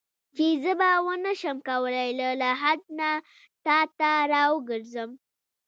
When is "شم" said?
1.39-1.57